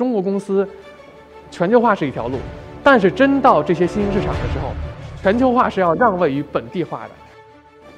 [0.00, 0.66] 中国公司
[1.50, 2.38] 全球化是一条路，
[2.82, 4.72] 但是真到这些新兴市场的时候，
[5.22, 7.10] 全球化是要让位于本地化的。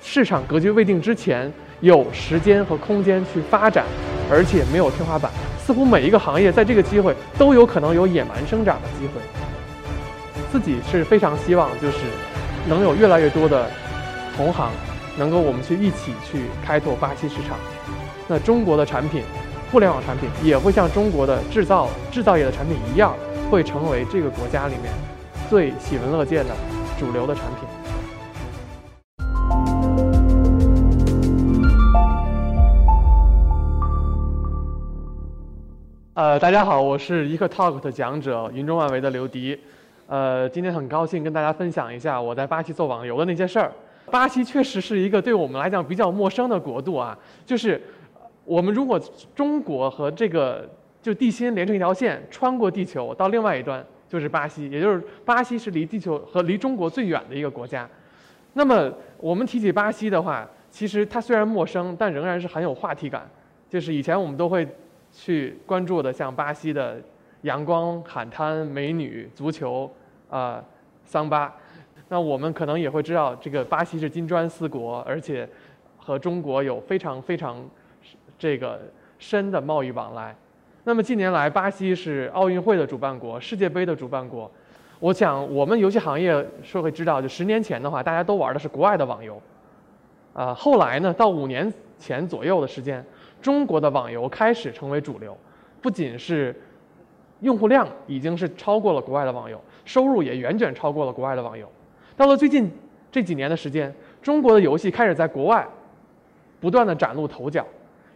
[0.02, 3.84] 市场格局未定之前，有时间和空间去发展，
[4.28, 5.30] 而且没有天花板。
[5.64, 9.20] 似乎每一个行业在这个机会都有可能有野蛮生长的机会。
[10.50, 11.98] 自己是非常希望，就是
[12.68, 13.70] 能有越来越多的
[14.36, 14.72] 同行，
[15.16, 17.56] 能够我们去一起去开拓巴西市场。
[18.26, 19.22] 那中国的产品，
[19.72, 23.16] 互联网产品也会像中国的制造制造业的产品一样，
[23.50, 24.92] 会成为这个国家里面
[25.48, 26.54] 最喜闻乐见的
[27.00, 27.66] 主流的产品。
[36.12, 39.58] 呃，大家好，我是一刻 Talk 的讲者，云中万维的刘迪。
[40.06, 43.72] 呃，今天很高兴跟大家分享一下我在巴西做网游的那些事儿。
[44.10, 47.80] 巴西确实是一个对我们来讲比较陌生的国度啊，就是
[48.44, 49.00] 我们如果
[49.34, 50.68] 中国和这个
[51.00, 57.88] 就地心连成一条线，穿过地球到另外一端就是巴西，也就是巴西是离地球和离中国最远的一个国家。
[58.52, 63.28] 那么我们提起巴西的话，其实它虽然陌生，但仍然是很有话题感。
[63.68, 64.66] 就是以前我们都会。
[65.14, 66.96] 去关注的像巴西的
[67.42, 69.94] 阳光、海滩、美女、足球，
[70.30, 70.64] 啊，
[71.04, 71.54] 桑巴。
[72.08, 75.46] 那我们可能也会知道，这个巴西是金砖四国，而且
[75.98, 77.62] 和中国有非常非常
[78.42, 78.80] 这个
[79.20, 80.34] 深的贸易往来。
[80.82, 84.50] 那么近年来，巴西是奥运会的主办国、世界杯的主办国。
[84.98, 89.40] 我想，我们游戏行业社会知道，就十年前的话，大家都玩的是国外的网游。
[90.32, 93.04] 啊，后来呢，到五年前左右的时间。
[93.40, 95.38] 中国的网游开始成为主流，
[95.80, 96.52] 不仅是
[97.42, 101.70] 用户量已经是超过了国外的网游，收入也远远超过了国外的网游。
[102.16, 102.68] 到了最近
[103.12, 105.64] 这几年的时间，中国的游戏开始在国外
[106.60, 107.64] 不断的崭露头角，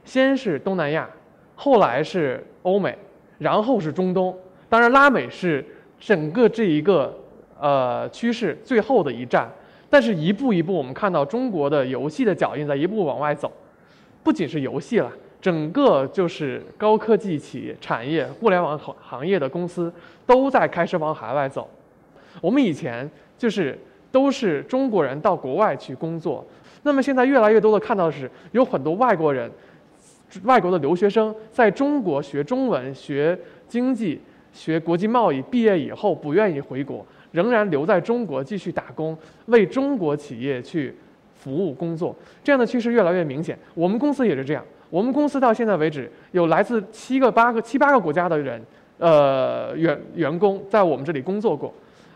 [0.07, 1.07] 先是东南亚，
[1.55, 2.97] 后来是欧美，
[3.37, 4.35] 然后是中东，
[4.71, 5.63] 当然拉美是
[6.01, 7.15] 整个这一个
[7.61, 9.51] 呃趋势最后的一站。
[9.91, 13.51] 但是一步一步，我们看到中国的游戏的脚印在一步往外走。
[14.23, 15.11] 不仅是游戏了，
[15.41, 19.93] 整个就是高科技企业、产业、互联网行行业的公司
[20.27, 21.71] 都在开始往海外走。
[22.41, 23.09] 我们以前
[23.39, 23.79] 就是
[24.11, 26.45] 都是中国人到国外去工作，
[26.83, 29.49] 那么现在越来越多的看到的是有很多外国人、
[30.45, 33.39] 外国的留学生在中国学中文、学
[33.69, 34.21] 经济、
[34.53, 39.17] 学国际贸易，毕业以后不愿意回国，仍然留在中国继续打工，
[39.47, 40.95] 为中国企业去。
[41.39, 44.65] 服务工作这样的趋势越来越明显，我们公司也是这样。
[44.91, 48.61] 我们公司到现在为止有来自七个、八个、七八个国家的人，
[48.99, 51.73] 呃，员员工在我们这里工作过，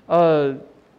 [0.06, 0.52] 呃，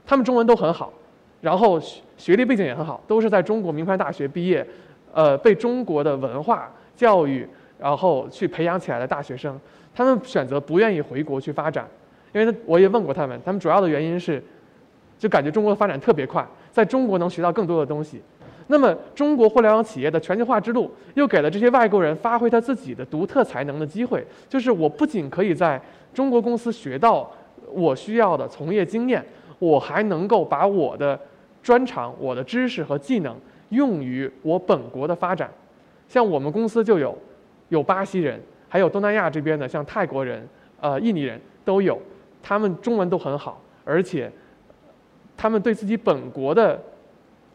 [0.06, 0.94] 他们中文都很好，
[1.42, 1.78] 然后
[2.16, 4.66] 学历背景也很好，都是在中国名牌大学毕业，
[5.14, 7.48] 呃，被中国的文化教育
[7.80, 9.60] 然后去培养起来的大学生。
[9.96, 11.88] 他们选择不愿意回国去发展，
[12.32, 14.42] 因为我也问过他们，他们主要的原因是，
[15.18, 16.48] 就感觉中国的发展特别快。
[16.72, 18.22] 在中国能学到更多的东西，
[18.68, 24.24] 那么中国互联网企业的全球化之路又给了这些外国人发挥他自己的独特才能的机会。
[24.48, 25.82] 就是我不仅可以在
[26.14, 27.30] 中国公司学到
[27.72, 29.26] 我需要的从业经验，
[29.58, 31.20] 我还能够把我的
[31.64, 33.36] 专长、我的知识和技能
[33.70, 35.50] 用于我本国的发展。
[36.12, 37.18] 像我们公司就有
[37.70, 40.46] 有巴西人，还有东南亚这边的，像泰国人、
[40.82, 41.98] 呃印尼人都有，
[42.44, 44.30] 他们中文都很好，而且。
[45.38, 46.80] 他们对自己本国的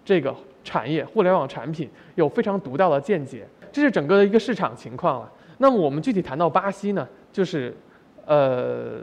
[0.04, 0.34] 这个
[0.64, 5.32] 产业、互联网产品有非常独到的见解，这是整个的一个市场情况了。
[5.58, 7.72] 那么我们具体谈到巴西呢，就是，
[8.24, 9.02] 呃，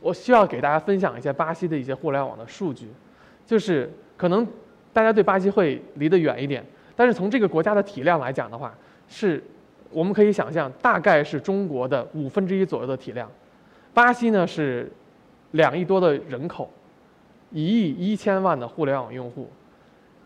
[0.00, 2.88] 我需要给大家分享一下巴西的一些互联网的数据，
[3.44, 4.46] 就是可能
[4.90, 6.64] 大家对巴西会离得远一点，
[6.96, 8.74] 但是从这个国家的体量来讲的话，
[9.08, 9.42] 是
[9.90, 13.30] 我们可以想象，大概是中国的五分之一左右的体量。
[13.92, 14.90] 巴西呢是
[15.52, 16.70] 两亿多的人口。
[17.50, 19.48] 一亿一千万的互联网用户，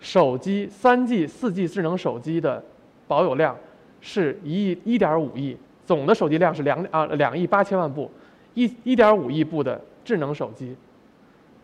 [0.00, 2.64] 手机三 G、四 G 智能手机的
[3.06, 3.54] 保有量
[4.00, 5.54] 是一亿一点五亿，
[5.84, 8.10] 总的手机量是两啊两亿八千万部，
[8.54, 10.74] 一一点五亿部的智能手机。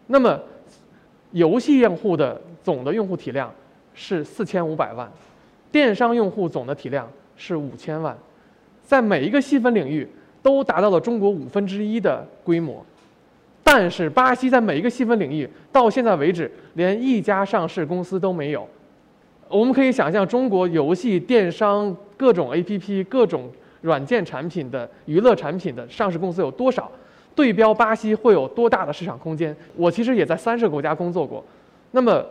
[0.08, 0.38] 那么，
[1.30, 3.50] 游戏用户的总的用户体量
[3.94, 5.10] 是四千五百万，
[5.72, 8.16] 电商用户总的体量是五千万，
[8.82, 10.06] 在每一个细分领域
[10.42, 12.84] 都达到了中国五分之一的规模。
[13.62, 18.68] 但是巴西在每一个细分领域，到现在为止连一家上市公司都没有。
[19.48, 23.50] 我们可以想象，中国游戏、电商、各种 APP、各种
[23.80, 26.90] 软件产品的娱乐产品的上市公司有多少？
[27.34, 29.56] 对标巴西会有多大的市场空间？
[29.76, 31.42] 我其实也在三十个国家工作过。
[31.90, 32.24] 那么，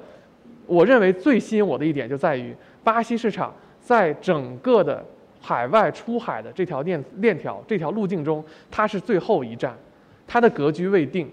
[0.66, 5.04] 我认为最吸引我的一点就在于，巴西市场在整个的
[5.42, 9.76] 海外出海的这条链链条这条路径中，它是最后一站，
[10.26, 11.30] 它的格局未定，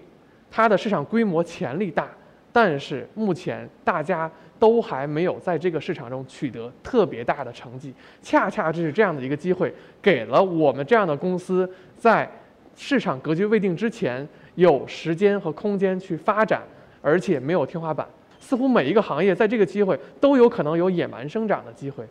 [0.49, 2.09] 它的市场规模潜力大，
[2.51, 4.29] 但是目前大家
[4.59, 7.93] 都还没有在这个市场中取得特别大的成绩。
[8.21, 12.29] 恰恰就是这样的一个机会，给了我们这样的公司在
[12.75, 16.61] 市场格局未定之前，有时间和空间去发展，
[17.01, 18.05] 而且没有天花板。
[18.41, 22.03] 似乎每一个行业在这个机会都有可能有野蛮生长的机会。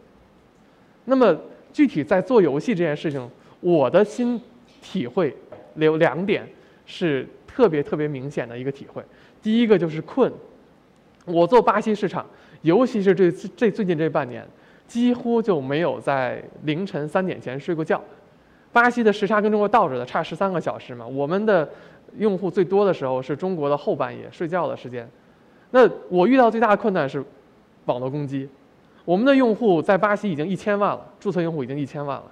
[1.05, 1.37] 那么
[1.73, 3.31] 具体在做游戏这件事情，
[3.61, 4.41] 我的心
[4.81, 5.37] 体会
[5.75, 6.49] 有两点
[6.87, 9.03] 是特别特别明显的一个体会。
[9.43, 10.33] 第一个就是困。
[11.27, 12.25] 我做巴西市场，
[12.63, 14.47] 尤其是这这最近这半年，
[14.87, 18.03] 几乎就没有在凌晨三点前睡过觉。
[18.73, 21.07] 巴西的时差跟中国倒着的，差十三个小时嘛。
[21.07, 21.69] 我们的
[22.19, 25.09] 用户最多的时候是中国的后半夜睡觉的时间。
[25.71, 27.25] 那我遇到最大的困难是
[27.87, 28.49] 网络攻击。
[29.05, 32.25] 我们的用户在巴西已经一千万了，注册用户已经一千万了，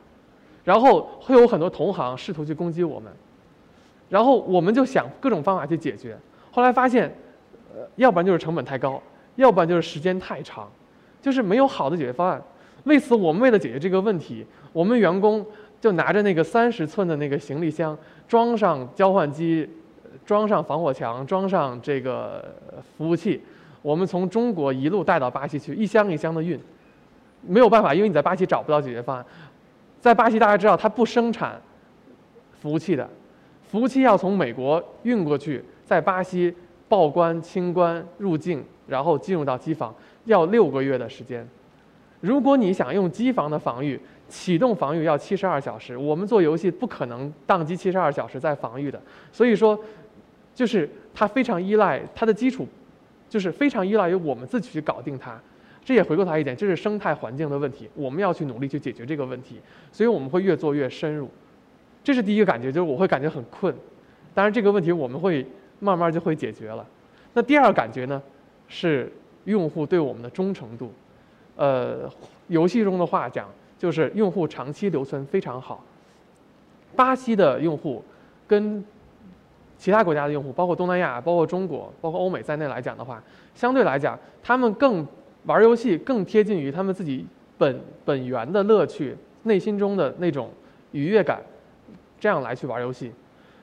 [0.64, 3.10] 然后会有很多同行试图去攻击我们，
[4.08, 6.16] 然后我们就想各种方法去解决。
[6.52, 7.12] 后来发现，
[7.74, 9.02] 呃，要不然就是成本太高，
[9.36, 10.70] 要不然就是时间太长，
[11.22, 12.40] 就是没有好的解决方案。
[12.84, 15.44] 为此，我们为了解决这个问题，我们员工
[15.80, 17.96] 就拿着那个三十寸的那个行李箱，
[18.28, 19.68] 装上交换机。
[20.28, 22.54] 装上防火墙，装上这个
[22.98, 23.40] 服务器，
[23.80, 26.60] 我们从中国一路带到巴西去，一箱一箱的运，
[27.40, 29.24] 没有办法，因为你在巴西找不到解决方案。
[30.02, 31.58] 在巴西，大家知道它不生产
[32.60, 33.08] 服务器的，
[33.70, 36.54] 服务器要从美国运过去，在巴西
[36.90, 39.94] 报关、清关、入境，然后进入到机房，
[40.26, 41.48] 要六个月的时间。
[42.20, 43.98] 如果你想用机房的防御，
[44.28, 49.00] 启动防御要七十二小时，我们做游戏不可能宕机七十二小时再防御的，
[49.32, 49.80] 所以说。
[50.58, 52.66] 就是它非常依赖它的基础，
[53.28, 55.40] 就是非常依赖于我们自己去搞定它。
[55.84, 59.60] 这也回过头来一点，这是生态环境的问题，我们要去努力去解决这个问题。
[59.92, 61.30] 所以我们会越做越深入。
[62.02, 63.72] 这是第一个感觉，就是我会感觉很困。
[64.34, 65.46] 当然这个问题我们会
[65.78, 66.84] 慢慢就会解决了。
[67.34, 68.20] 那第二个感觉呢，
[68.66, 69.12] 是
[69.44, 70.92] 用户对我们的忠诚度。
[71.54, 72.10] 呃，
[72.48, 75.84] 游戏中的话讲，就是用户长期留存非常好。
[76.96, 78.02] 巴西的用户
[78.48, 78.84] 跟
[79.78, 83.22] 其他国家的用户，包括东南亚、包括中国、包括欧美在内来讲的话，
[83.54, 85.06] 相对来讲，他们更
[85.44, 87.24] 玩游戏更贴近于他们自己
[87.56, 90.50] 本本源的乐趣、内心中的那种
[90.90, 91.40] 愉悦感，
[92.18, 93.12] 这样来去玩游戏。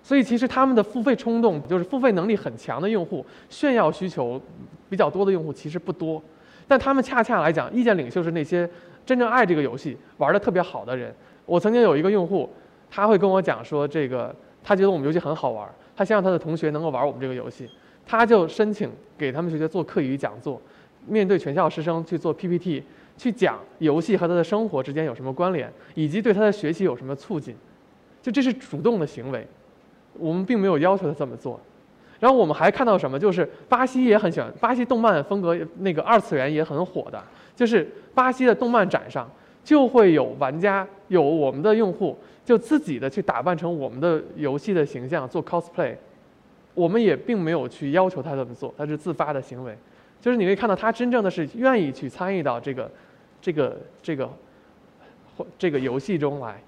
[0.01, 4.39] 所以，其实他们的付费冲动，就是付费能力很强的用户，炫耀需求
[4.87, 6.21] 比较多的用户其实不多。
[6.67, 8.69] 但他们恰恰来讲，意见领袖是那些
[9.05, 11.13] 真正爱这个游戏、玩的特别好的人。
[11.45, 12.49] 我曾经有一个用户，
[12.89, 14.33] 他会跟我讲说，这个
[14.63, 15.67] 他觉得我们游戏很好玩。
[15.95, 17.69] 他希望他的同学能够玩我们这个游戏，
[18.05, 20.61] 他就申请给他们学校做课余讲座，
[21.07, 22.83] 面对全校师生去做 PPT，
[23.17, 27.55] 去讲游戏和他的生活之间有什么关联，以及对他的学习有什么促进，
[28.21, 29.47] 就这是主动的行为，
[30.19, 31.59] 我们并没有要求他这么做。
[32.19, 37.21] 然后我们还看到什么，就是巴西也很喜欢，巴西动漫风格那个二次元也很火的，
[37.55, 39.29] 就是巴西的动漫展上
[39.65, 42.17] 就会有玩家，有我们的用户。
[42.45, 45.95] 就自己的去打扮成我们的游戏的形象做 cosplay，
[46.75, 49.75] 我们也并没有去要求他这么做，他是自发的行为。
[50.21, 52.91] 就是你可以看到他真正的是愿意去参与到这个、
[53.41, 54.29] 这个、这个
[55.35, 56.61] 或这个游戏中来。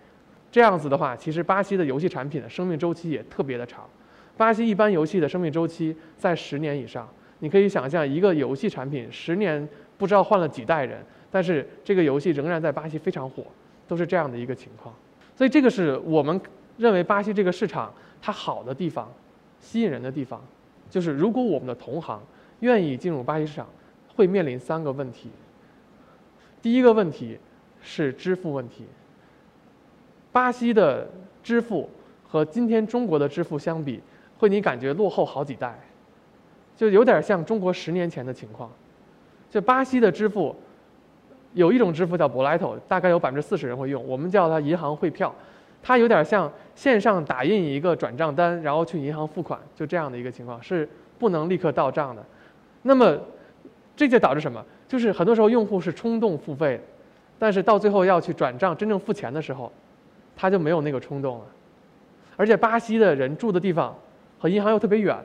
[0.52, 3.88] 这样子的话，其实巴西的游戏产品的生命周期也特别的长。
[4.36, 7.08] 巴西一般游戏的生命周期在十年以上。
[7.40, 13.44] 你可以想象一个游戏产品十年不知道换了几代人，但是这个游戏仍然在巴西非常火，
[13.88, 14.94] 都是这样的一个情况。
[15.36, 16.40] 所以这个是我们
[16.78, 19.12] 认为巴西这个市场它好的地方，
[19.60, 20.42] 吸引人的地方，
[20.90, 22.22] 就是如果我们的同行
[22.62, 23.68] 愿意进入巴西市场，
[24.16, 25.30] 会面临三个问题。
[26.62, 27.38] 第一个问题
[27.82, 28.86] 是支付问题。
[30.32, 31.08] 巴西的
[31.44, 31.90] 支付
[32.28, 34.02] 和今天中国的支付相比，
[34.38, 35.80] 会你感觉落后好几代，
[36.76, 38.72] 就有点像中国十年前的情况。
[39.50, 40.56] 就巴西的支付。
[41.58, 45.34] 有一种支付叫 Boleto，大概有百分之四十人会用，我们叫它银行汇票，
[45.82, 50.88] 它有点像线上打印一个转账单，然后去银行付款，就这样的一个情况，是
[51.18, 52.24] 不能立刻到账的。
[52.84, 53.18] 那么，
[53.96, 54.64] 这就导致什么？
[54.88, 56.80] 就是很多时候用户是冲动付费，
[57.40, 59.72] 但是到最后要去转账真正付钱的时候，
[60.36, 61.46] 他就没有那个冲动了。
[62.36, 63.96] 而且巴西的人住的地方
[64.38, 65.18] 和银行又特别远，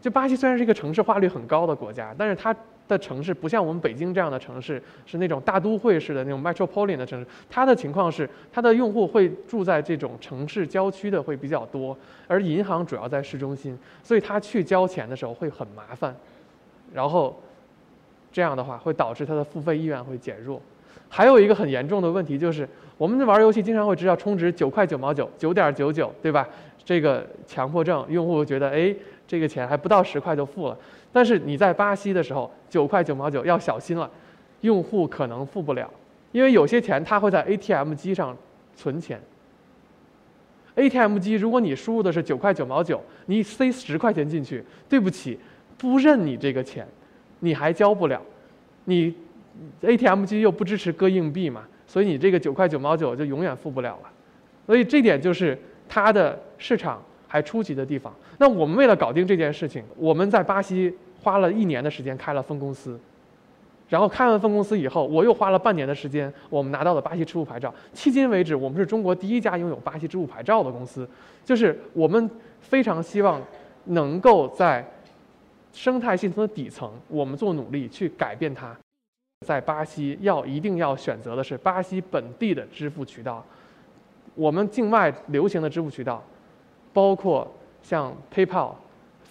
[0.00, 2.52] 就巴西虽然是一个城市化率很高的国家，但是它。
[2.88, 7.26] 的城市不像我们北京这样的城市，是那种大都会式的那种 metropolitan 的城市。
[7.50, 16.16] 它的情况是，它的用户会住在这种城市郊区的会比较多，而银行主要在市中心，所以他去交钱的时候会很麻烦。
[16.94, 17.38] 然后，
[18.32, 20.60] 这样的话会导致他的付费意愿会减弱。
[21.10, 26.48] 还有一个很严重的问题就是，我们玩游戏经常会知道充值九块九毛九，九点九九，对吧？
[26.84, 28.94] 这个强迫症，用户觉得哎，
[29.28, 30.76] 这个钱还不到十块就付了。
[31.12, 34.10] 但是你在巴西的时候，九块九毛九要小心了，
[34.62, 35.88] 用户可能付不了，
[36.32, 38.36] 因为有些钱他会在 ATM 机上
[38.74, 39.20] 存钱。
[40.74, 45.38] ATM 机如果你输入的是九块九毛九，你塞十块钱进去，对不起，
[45.76, 46.88] 不认你这个钱，
[47.40, 48.20] 你还交不了。
[48.86, 49.14] 你
[49.82, 54.10] ATM 机又不支持搁硬币嘛，所以你这个九块九毛九就永远付不了了。
[54.66, 55.56] 所以这点就是。
[55.90, 62.98] 它的市场还初级的地方，那我们为了搞定这件事情，我们在巴西花了一年的时间开了分公司，
[63.88, 67.72] 然后开完分公司以后，我又花了半年的时间，我们拿到了巴西支付牌照。
[67.94, 71.06] 迄今为止，我们是中国第一家拥有巴西支付牌照的公司，
[71.44, 72.30] 就是我们
[72.60, 73.40] 非常希望
[73.84, 74.84] 能够在
[75.72, 78.74] 生态系统的底层，我们做努力去改变它。
[79.46, 83.44] 在巴西要一定要选择的是巴西本地的支付渠道。
[84.34, 86.22] 我们境外流行的支付渠道，
[86.92, 87.46] 包括
[87.82, 88.72] 像 PayPal、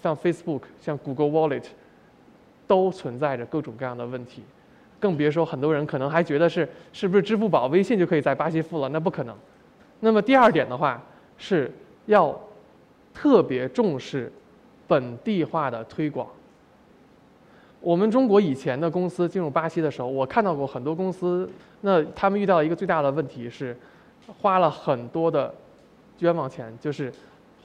[0.02, 1.64] 像 Facebook、像 Google Wallet，
[2.66, 4.42] 都存在着各种各样的问题，
[4.98, 8.88] 更别说很多人可能还觉得是是不是支付宝、微信就可以在巴西付了？
[8.88, 9.36] 那不可能。
[10.00, 11.02] 那么第二点的话，
[11.36, 11.70] 是
[12.06, 12.38] 要
[13.12, 14.32] 特别重视
[14.86, 16.26] 本地化的推广。
[17.80, 21.48] 我们中国以前的公司进入巴西的时候，我看到过很多公司，
[21.80, 23.76] 那他们遇到一个最大的问题是。
[24.42, 25.54] 花了很多的
[26.18, 27.10] 冤枉钱，就是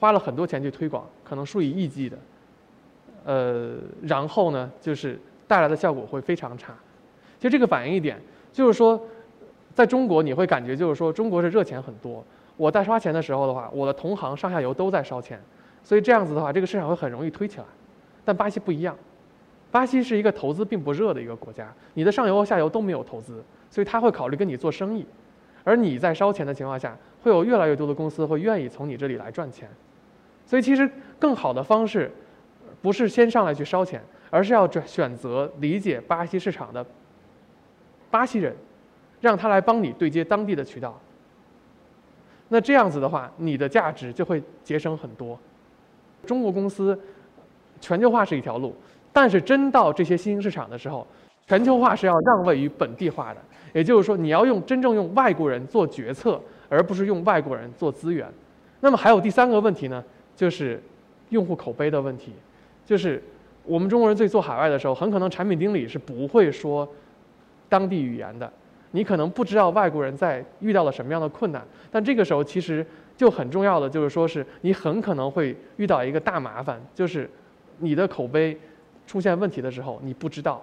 [0.04, 2.18] 花了很多钱去推广，可能数以亿计的，
[3.24, 5.18] 呃，然后呢，就是
[5.48, 6.74] 带来的效果会非常差。
[7.38, 8.20] 其实这个反映一点，
[8.52, 9.02] 就是说，
[9.72, 12.22] 在中国你会感觉就是说，中国是热钱很多。
[12.58, 15.40] 我在刷钱的时候的话，我的同行上下游都在烧钱，
[15.82, 17.64] 所以这样子的话，这个市场会很容易推起来。
[18.26, 18.94] 但巴西不一样，
[19.70, 25.06] 巴西是一个投资并不热的一个国家，你的上游和下游都没有投资，所以他会考虑跟你做生意。
[25.64, 29.66] 而你在烧钱的情况下，会有越来越多的公司会愿意从你这里来赚钱，
[30.46, 32.10] 所以其实更好的方式，
[32.82, 36.84] 不是先上来去烧钱，而是要选选择理解巴西市场的
[38.10, 38.54] 巴西人，
[39.20, 41.00] 让他来帮你对接当地的渠道。
[42.48, 45.38] 那这样子的话，你的价值就会节省很多。
[46.26, 46.98] 中国公司
[47.80, 48.74] 全球化是一条路，
[49.12, 51.06] 但是真到这些新兴市场的时候，
[51.46, 53.40] 全球化是要让位于本地化的。
[53.72, 58.30] 也就是说，你要用真正用外国人做决策，而不是用外国人做资源。
[58.80, 60.04] 那么还有第三个问题呢，
[60.36, 60.82] 就是
[61.30, 62.32] 用户口碑的问题。
[62.84, 63.22] 就是
[63.64, 66.86] 我们中国人在做海外的时候，很可能产品经理是不会说
[67.68, 68.52] 当地语言的，
[68.90, 71.66] 你可能不知道外国人在遇到了什么样的困难。
[71.90, 72.84] 但这个时候其实
[73.16, 77.30] 就很重要的就是说是你很可能会遇到一个大麻烦，就是
[77.78, 78.58] 你的口碑
[79.06, 80.62] 出现问题的时候，你不知道。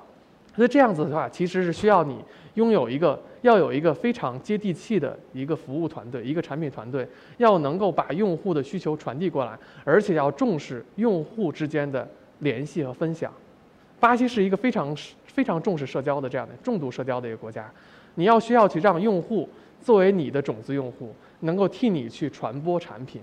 [0.56, 2.18] 那这样子的话，其实是需要你
[2.56, 12.06] 拥有一个要有一个非常接地气的一个服务团队，一个产品团队，要能够把用户的需求传递过来，而且要重视用户之间的
[12.40, 13.32] 联系和分享。
[14.00, 17.72] 巴西是一个非常非常重视社交的这样的重度社交的一个国家，
[18.16, 19.48] 你要需要去让用户
[19.82, 23.22] 作为你的种子用户，能够替你去传播产品。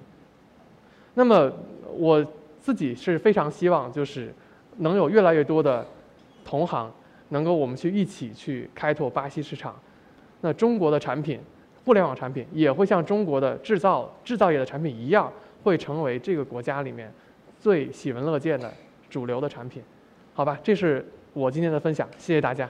[1.15, 1.53] 那么
[1.97, 2.25] 我
[2.59, 4.33] 自己是非常希望，就是
[4.79, 5.87] 能有越来越多的
[6.45, 6.91] 同行。
[7.31, 9.75] 能够我们去一起去开拓巴西市场，
[10.41, 11.41] 那中国的产品，
[11.85, 15.33] 互联网产品也会像中国的制造制造业的产品一样，
[15.63, 17.13] 会成为这个国家里面
[17.61, 18.73] 最喜闻乐见的
[19.11, 19.83] 主流的产品，
[20.35, 20.59] 好吧？
[20.63, 22.69] 这是我今天的分享，谢谢大家。